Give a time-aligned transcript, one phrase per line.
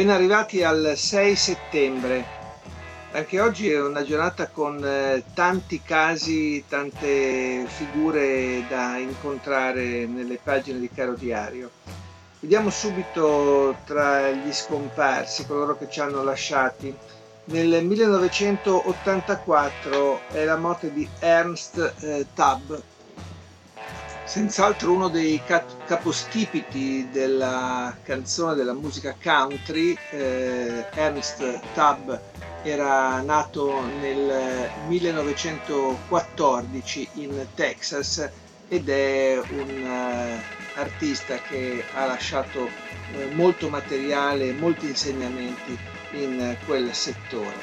[0.00, 2.24] Ben arrivati al 6 settembre.
[3.12, 10.78] Anche oggi è una giornata con eh, tanti casi, tante figure da incontrare nelle pagine
[10.78, 11.70] di Caro Diario.
[12.38, 16.96] Vediamo subito tra gli scomparsi, coloro che ci hanno lasciati.
[17.44, 22.72] Nel 1984 è la morte di Ernst eh, Tubb,
[24.24, 25.42] senz'altro uno dei
[25.90, 29.98] capostipiti della canzone della musica country.
[30.12, 32.12] Eh, Ernest Tubb
[32.62, 38.30] era nato nel 1914 in Texas
[38.68, 40.38] ed è un uh,
[40.78, 42.68] artista che ha lasciato uh,
[43.32, 45.76] molto materiale, molti insegnamenti
[46.12, 47.56] in uh, quel settore.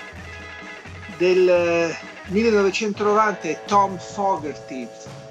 [1.16, 4.86] Del 1990 è Tom Fogerty,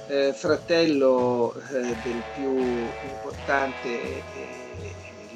[0.08, 4.22] eh, fratello eh, del più importante eh,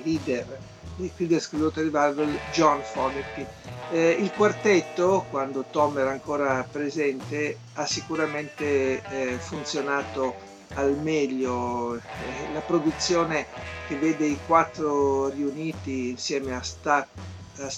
[0.03, 0.59] leader
[0.97, 3.47] di Creedence Clearwater Revival, John Fogerty.
[3.91, 10.35] Eh, il quartetto, quando Tom era ancora presente, ha sicuramente eh, funzionato
[10.75, 11.97] al meglio.
[11.97, 13.47] Eh, la produzione
[13.89, 17.07] che vede i quattro riuniti insieme a, Sta,
[17.59, 17.69] a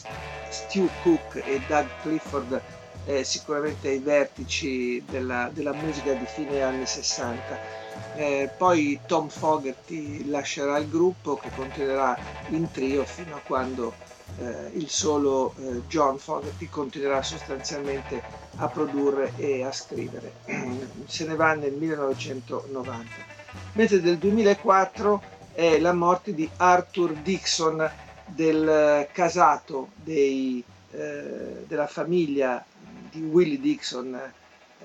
[0.51, 2.61] Stu Cook e Doug Clifford
[3.05, 7.81] eh, sicuramente ai vertici della, della, musica di fine anni 60.
[8.15, 12.17] Eh, poi Tom Fogerty lascerà il gruppo che continuerà
[12.51, 13.93] in trio fino a quando
[14.39, 18.23] eh, il solo eh, John Fogerty continuerà sostanzialmente
[18.57, 20.33] a produrre e a scrivere.
[21.07, 23.31] Se ne va nel 1990.
[23.73, 27.91] Mentre del 2004 è la morte di Arthur Dixon
[28.27, 30.63] del casato dei,
[30.93, 32.65] eh, della famiglia
[33.13, 34.85] di Willie Dixon, eh,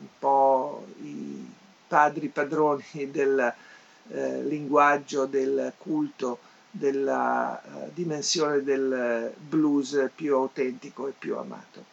[0.00, 1.48] un po' i
[1.86, 3.54] padri padroni del
[4.08, 6.38] eh, linguaggio, del culto,
[6.70, 11.84] della uh, dimensione del blues più autentico e più amato.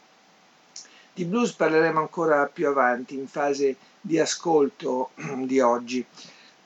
[1.14, 5.12] Di blues parleremo ancora più avanti, in fase di ascolto
[5.46, 6.06] di oggi.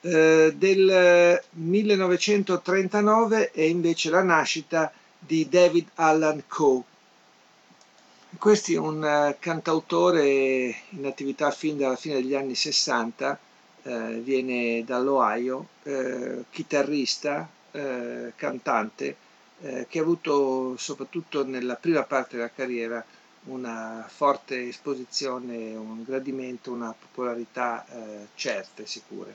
[0.00, 6.82] Eh, del 1939 è invece la nascita di David Allan Coe,
[8.38, 13.38] questo è un uh, cantautore in attività fin dalla fine degli anni 60,
[13.82, 19.16] eh, viene dall'Ohio, eh, chitarrista, eh, cantante,
[19.60, 23.04] eh, che ha avuto soprattutto nella prima parte della carriera
[23.44, 29.34] una forte esposizione, un gradimento, una popolarità eh, certe, sicure.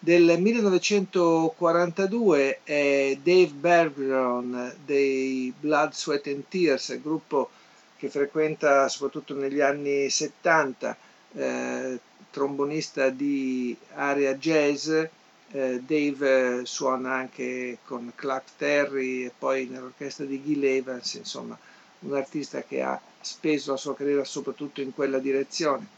[0.00, 7.50] Del 1942 è Dave Bergeron dei Blood, Sweat and Tears, gruppo
[7.98, 10.96] che frequenta soprattutto negli anni 70,
[11.34, 11.98] eh,
[12.30, 20.42] trombonista di area jazz, eh, Dave suona anche con Clark Terry e poi nell'orchestra di
[20.42, 21.58] Gil Evans, insomma
[22.00, 25.96] un artista che ha speso la sua carriera soprattutto in quella direzione.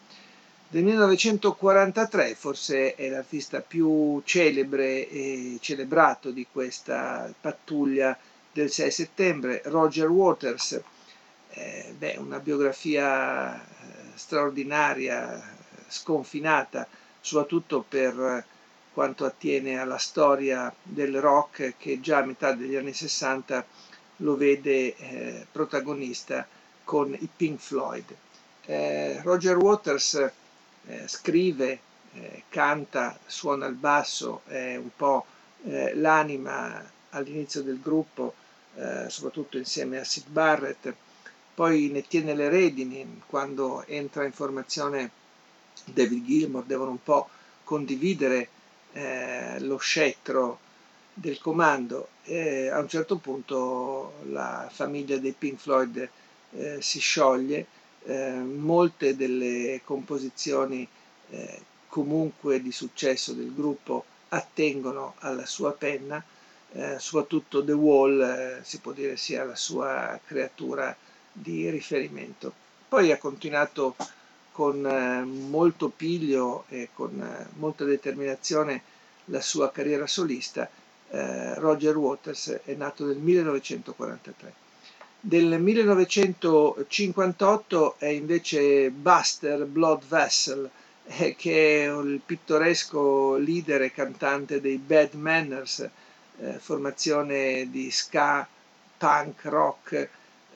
[0.69, 8.17] Del 1943 forse è l'artista più celebre e celebrato di questa pattuglia
[8.53, 10.81] del 6 settembre, Roger Waters,
[11.53, 13.65] eh, beh, una biografia eh,
[14.15, 16.87] straordinaria, sconfinata,
[17.21, 18.45] soprattutto per
[18.93, 23.65] quanto attiene alla storia del rock che già a metà degli anni 60
[24.17, 26.47] lo vede eh, protagonista
[26.85, 28.15] con i Pink Floyd.
[28.67, 30.15] Eh, Roger Waters
[30.87, 31.79] eh, scrive,
[32.13, 35.25] eh, canta, suona il basso, è un po'
[35.65, 38.35] eh, l'anima all'inizio del gruppo,
[39.09, 40.95] soprattutto insieme a Sid Barrett
[41.61, 45.11] poi ne tiene le redini quando entra in formazione
[45.85, 47.29] David Gilmour, devono un po'
[47.65, 48.49] condividere
[48.95, 50.59] eh, lo scettro
[51.13, 52.09] del comando.
[52.25, 56.09] E a un certo punto la famiglia dei Pink Floyd
[56.53, 57.67] eh, si scioglie,
[58.05, 60.89] eh, molte delle composizioni
[61.29, 66.25] eh, comunque di successo del gruppo attengono alla sua penna,
[66.73, 70.97] eh, soprattutto The Wall eh, si può dire sia la sua creatura
[71.41, 72.53] di riferimento.
[72.89, 73.97] Poi ha continuato
[74.53, 78.83] con eh, molto piglio e con eh, molta determinazione
[79.27, 80.69] la sua carriera solista
[81.09, 84.53] eh, Roger Waters è nato nel 1943.
[85.23, 90.71] Del 1958 è invece Buster Blood Vessel,
[91.37, 95.89] che è il pittoresco leader e cantante dei Bad Manners,
[96.59, 98.49] formazione di ska,
[98.97, 100.09] punk, rock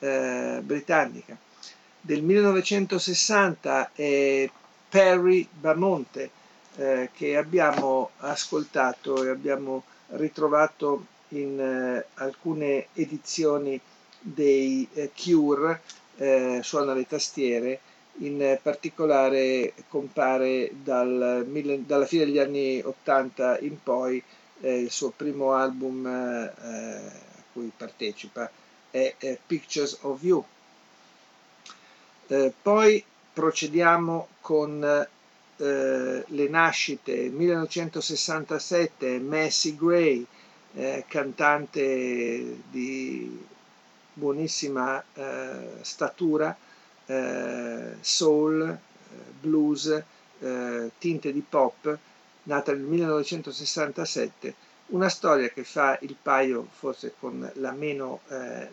[0.05, 1.37] eh, britannica.
[2.01, 4.51] Del 1960 è
[4.89, 6.31] Perry Bamonte,
[6.77, 13.81] eh, che abbiamo ascoltato e abbiamo ritrovato in eh, alcune edizioni
[14.21, 15.81] dei eh, Cure,
[16.17, 17.81] eh, suona le tastiere,
[18.19, 21.45] in particolare compare dal,
[21.85, 24.23] dalla fine degli anni 80 in poi
[24.61, 28.49] eh, il suo primo album eh, a cui partecipa
[28.95, 30.45] è, Pictures of You.
[32.29, 34.83] Eh, poi procediamo con
[35.57, 40.25] eh, le nascite 1967 Messi Gray
[40.75, 43.45] eh, cantante di
[44.13, 46.57] buonissima eh, statura
[47.07, 48.79] eh, soul eh,
[49.41, 50.03] blues
[50.39, 51.99] eh, tinte di pop
[52.45, 54.55] nata nel 1967
[54.87, 58.21] una storia che fa il paio forse con la meno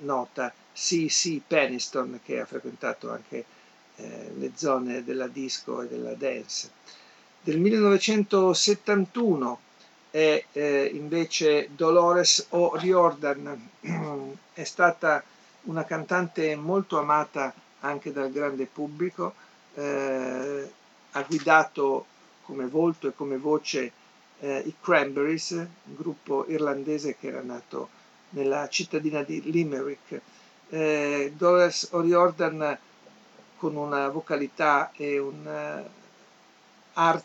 [0.01, 1.41] nota C.C.
[1.45, 3.45] Peniston che ha frequentato anche
[3.97, 6.69] eh, le zone della disco e della dance.
[7.41, 9.59] Del 1971
[10.09, 13.69] è eh, invece Dolores O'Riordan,
[14.53, 15.23] è stata
[15.63, 19.33] una cantante molto amata anche dal grande pubblico,
[19.75, 20.71] eh,
[21.11, 22.05] ha guidato
[22.43, 23.91] come volto e come voce
[24.41, 27.89] eh, i Cranberries, un gruppo irlandese che era nato
[28.29, 30.21] nella cittadina di Limerick.
[30.69, 32.77] Eh, Dolores O'Riordan
[33.57, 35.89] con una vocalità e un'arte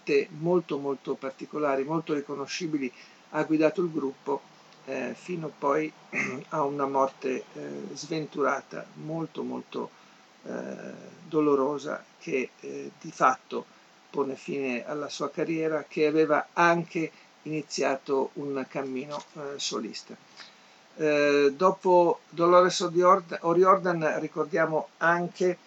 [0.09, 2.93] eh, molto molto particolari, molto riconoscibili,
[3.31, 4.43] ha guidato il gruppo
[4.85, 5.91] eh, fino poi
[6.51, 9.91] a una morte eh, sventurata, molto molto
[10.45, 13.65] eh, dolorosa, che eh, di fatto
[14.09, 17.11] pone fine alla sua carriera, che aveva anche
[17.43, 20.15] iniziato un cammino eh, solista.
[21.53, 25.59] dopo Dolores O'Riordan ricordiamo anche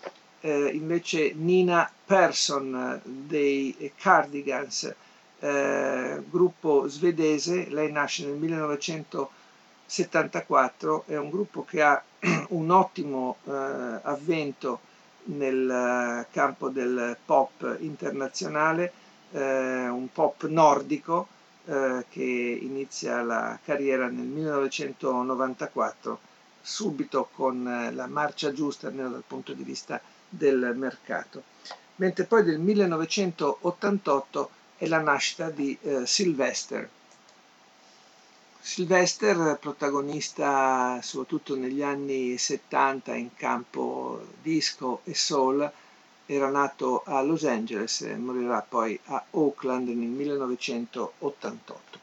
[0.41, 4.93] eh, invece Nina Persson dei Cardigans,
[5.39, 12.01] eh, gruppo svedese, lei nasce nel 1974, è un gruppo che ha
[12.49, 14.79] un ottimo eh, avvento
[15.29, 18.91] nel campo del pop internazionale,
[19.31, 21.27] eh, un pop nordico
[21.65, 26.19] eh, che inizia la carriera nel 1994
[26.61, 31.43] subito con la marcia giusta almeno dal punto di vista del mercato.
[31.95, 36.89] Mentre poi del 1988 è la nascita di eh, Sylvester.
[38.69, 45.69] Sylvester, protagonista soprattutto negli anni 70 in campo disco e soul,
[46.27, 51.99] era nato a Los Angeles e morirà poi a Oakland nel 1988.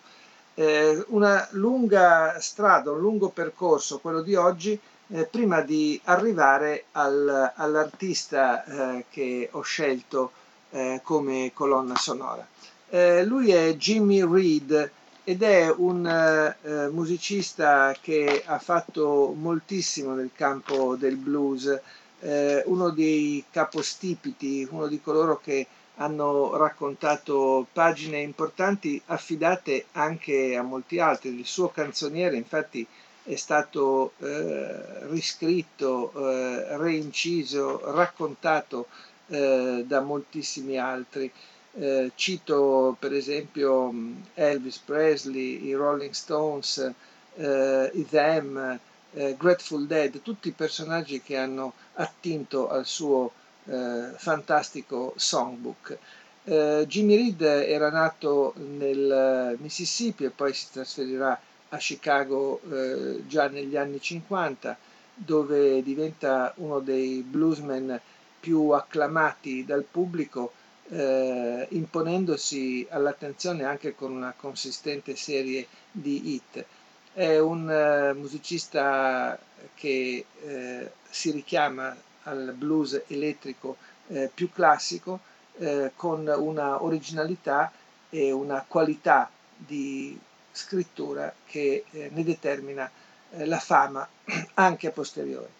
[0.55, 4.77] Eh, una lunga strada, un lungo percorso, quello di oggi,
[5.11, 10.33] eh, prima di arrivare al, all'artista eh, che ho scelto
[10.71, 12.45] eh, come colonna sonora.
[12.89, 14.91] Eh, lui è Jimmy Reed
[15.29, 21.81] ed è un eh, musicista che ha fatto moltissimo nel campo del blues,
[22.21, 30.63] eh, uno dei capostipiti, uno di coloro che hanno raccontato pagine importanti affidate anche a
[30.63, 31.37] molti altri.
[31.37, 32.87] Il suo canzoniere infatti
[33.25, 38.87] è stato eh, riscritto, eh, reinciso, raccontato
[39.27, 41.33] eh, da moltissimi altri.
[41.79, 43.93] Eh, cito per esempio
[44.35, 46.93] Elvis Presley, i Rolling Stones,
[47.37, 48.79] eh, i Them,
[49.13, 53.33] eh, Grateful Dead, tutti personaggi che hanno attinto al suo
[53.69, 55.99] fantastico songbook.
[56.45, 61.37] Jimmy Reed era nato nel Mississippi e poi si trasferirà
[61.71, 64.77] a Chicago eh, già negli anni 50,
[65.15, 67.99] dove diventa uno dei bluesmen
[68.39, 70.53] più acclamati dal pubblico,
[70.89, 76.65] eh, imponendosi all'attenzione anche con una consistente serie di hit.
[77.13, 79.39] È un eh, musicista
[79.75, 83.77] che eh, si richiama al blues elettrico
[84.09, 85.21] eh, più classico,
[85.59, 87.73] eh, con una originalità
[88.11, 90.19] e una qualità di
[90.53, 92.91] scrittura che eh, ne determina
[93.39, 94.07] la fama
[94.55, 95.51] anche a posteriori.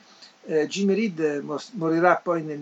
[0.69, 1.43] Jimmy Reed
[1.73, 2.61] morirà poi nel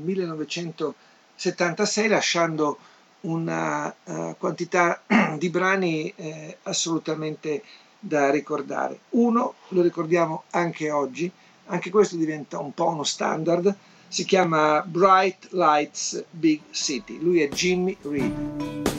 [1.36, 2.78] 1976 lasciando
[3.22, 5.02] una uh, quantità
[5.38, 7.62] di brani eh, assolutamente
[7.98, 9.00] da ricordare.
[9.10, 11.30] Uno lo ricordiamo anche oggi,
[11.66, 13.74] anche questo diventa un po' uno standard,
[14.08, 18.93] si chiama Bright Lights Big City, lui è Jimmy Reed.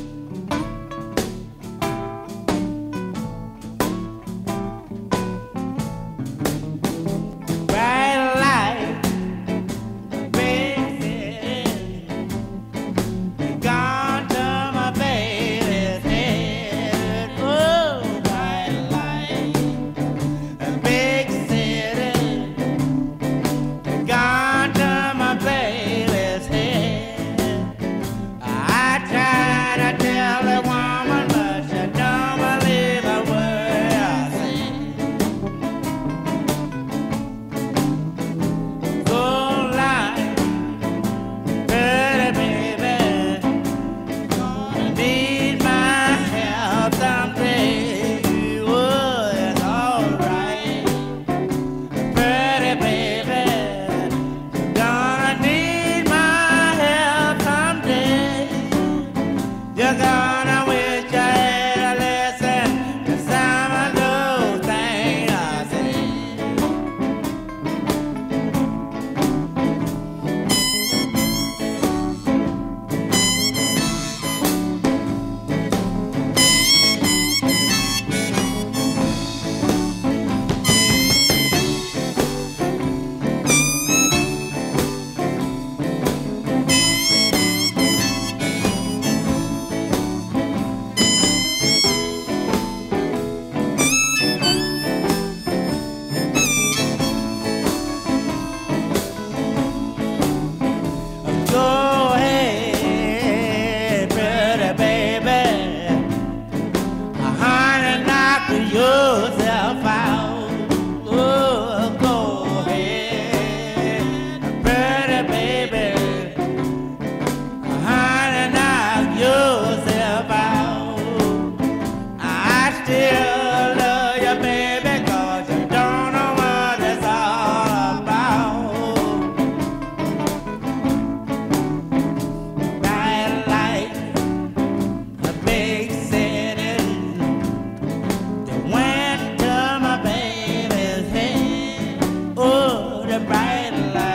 [143.07, 144.14] the bright light.